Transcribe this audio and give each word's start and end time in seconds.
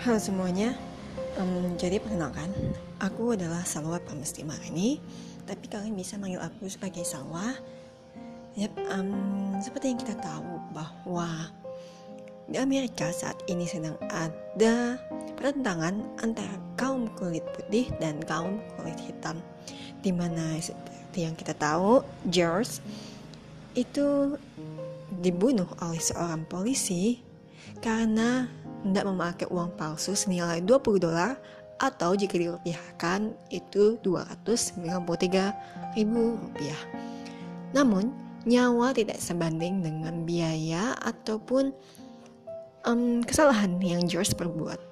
Halo 0.00 0.16
semuanya, 0.16 0.72
um, 1.36 1.76
jadi 1.76 2.00
perkenalkan, 2.00 2.48
aku 3.04 3.36
adalah 3.36 3.60
Salwa 3.68 4.00
Pramesti 4.00 4.40
ini, 4.40 4.96
tapi 5.44 5.68
kalian 5.68 5.92
bisa 5.92 6.16
manggil 6.16 6.40
aku 6.40 6.72
sebagai 6.72 7.04
Salwa. 7.04 7.52
Yap, 8.56 8.72
um, 8.96 9.60
seperti 9.60 9.92
yang 9.92 10.00
kita 10.00 10.16
tahu 10.16 10.56
bahwa 10.72 11.52
di 12.48 12.56
Amerika 12.56 13.12
saat 13.12 13.44
ini 13.44 13.68
sedang 13.68 13.92
ada 14.08 14.96
pertentangan 15.36 16.00
antara 16.24 16.56
kaum 16.80 17.04
kulit 17.20 17.44
putih 17.52 17.92
dan 18.00 18.24
kaum 18.24 18.56
kulit 18.80 18.96
hitam, 19.04 19.36
di 20.00 20.16
mana 20.16 20.56
seperti 20.64 21.28
yang 21.28 21.36
kita 21.36 21.52
tahu, 21.52 22.00
George 22.32 22.80
itu 23.76 24.40
dibunuh 25.20 25.68
oleh 25.84 26.00
seorang 26.00 26.48
polisi 26.48 27.20
karena 27.84 28.48
hendak 28.84 29.04
memakai 29.06 29.46
uang 29.48 29.72
palsu 29.76 30.16
senilai 30.16 30.64
20 30.64 31.00
dolar 31.00 31.36
atau 31.80 32.12
jika 32.12 32.36
dirupiahkan 32.36 33.32
itu 33.48 33.96
293 34.04 35.96
ribu 35.96 36.36
rupiah. 36.36 36.80
Namun, 37.72 38.12
nyawa 38.44 38.92
tidak 38.92 39.20
sebanding 39.20 39.80
dengan 39.80 40.28
biaya 40.28 40.92
ataupun 41.00 41.72
um, 42.84 43.24
kesalahan 43.24 43.80
yang 43.80 44.04
George 44.04 44.36
perbuat. 44.36 44.89